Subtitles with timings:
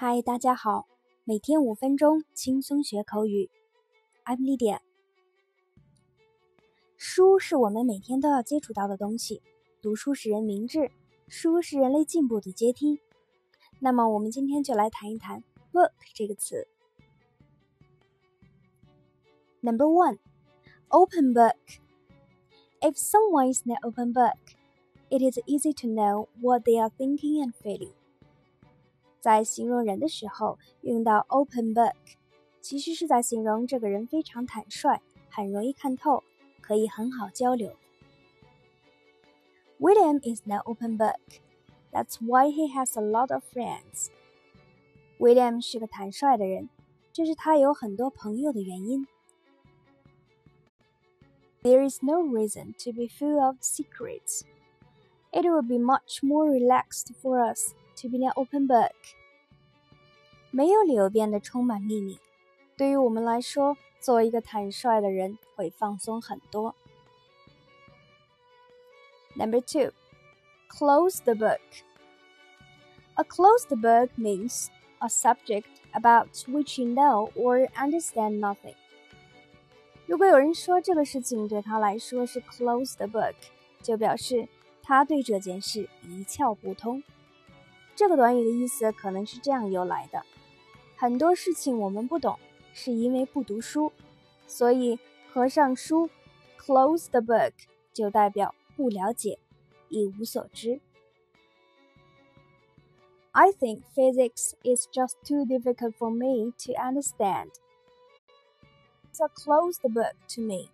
[0.00, 0.86] 嗨，大家好，
[1.24, 3.50] 每天五分钟轻松学口语。
[4.24, 4.78] I'm Lydia。
[6.96, 9.42] 书是我们每天都要接触到的东西，
[9.82, 10.92] 读书使人明智，
[11.26, 13.00] 书是人类进步的阶梯。
[13.80, 15.42] 那么，我们今天就来谈一谈
[15.72, 16.68] “book” 这个词。
[19.60, 20.18] Number one,
[20.90, 21.56] open book.
[22.80, 24.36] If someone is an open book,
[25.10, 27.94] it is easy to know what they are thinking and feeling.
[29.19, 31.93] 在形容人的时候用到 open book，
[32.61, 36.23] 其实是在形容这个人非常坦率，很容易看透，
[36.61, 37.73] 可以很好交流。
[39.79, 41.41] William is an open book.
[41.91, 44.07] That's why he has a lot of friends.
[45.19, 46.69] William 是个坦率的人，
[47.11, 49.07] 这是他有很多朋友的原因。
[51.61, 54.41] There is no reason to be full of secrets.
[55.31, 58.91] It would be much more relaxed for us to be an open book.
[60.51, 62.19] 没有理由变得充满秘密。
[62.77, 66.75] 对于我们来说，做一个坦率的人会放松很多。
[69.35, 69.91] Number two,
[70.69, 71.59] close the book.
[73.15, 74.67] A closed book means
[74.99, 78.75] a subject about which you know or understand nothing.
[80.05, 83.35] 如果有人说这个事情对他来说是 closed book，
[83.81, 84.47] 就表示
[84.81, 87.01] 他对这件事一窍不通。
[87.97, 90.25] 这个短语的意思可能是这样由来的：
[90.95, 92.39] 很多事情我们不懂，
[92.73, 93.91] 是因为不读书，
[94.47, 94.99] 所以
[95.31, 96.09] 合上书，
[96.57, 97.53] close the book
[97.93, 99.39] 就代表不了解，
[99.89, 100.79] 一无所知。
[103.31, 107.49] I think physics is just too difficult for me to understand.
[109.11, 110.69] It's a closed book to me.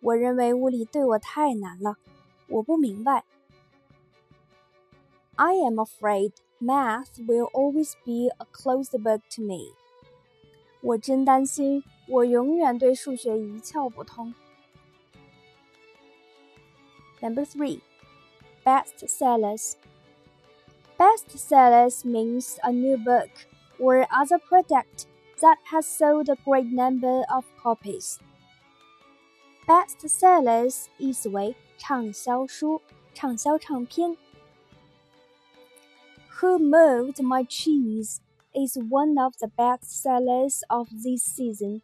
[0.00, 1.96] 我认为物理对我太难了，
[2.48, 3.24] 我不明白。
[5.38, 9.72] I am afraid math will always be a closed book to me.
[10.80, 14.34] 我真担心，我永远对数学一窍不通。
[17.20, 17.80] Number three,
[18.64, 19.74] bestsellers.
[20.98, 23.30] Bestsellers means a new book
[23.78, 25.06] or other product
[25.40, 28.18] that has sold a great number of copies.
[29.66, 32.82] Bestsellers 意思为畅销书、
[33.14, 34.16] 畅销唱片。
[36.41, 38.21] Who Moved My Cheese
[38.55, 41.81] is one of the best sellers of this season.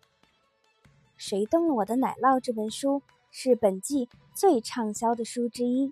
[1.18, 3.02] 谁动了我的奶酪这本书
[3.32, 5.92] 是本季最畅销的书之一。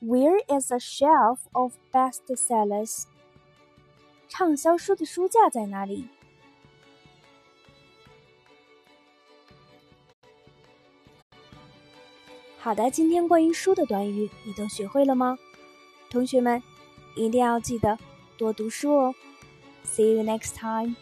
[0.00, 3.04] Where is the shelf of bestsellers?
[4.28, 6.06] 畅销书的书架在哪里？
[12.58, 15.36] 好的，今天关于书的短语你都学会了吗？
[16.10, 16.62] 同学们。
[17.16, 17.98] 一定要记得
[18.38, 19.14] 多读书哦。
[19.84, 20.94] See you next time.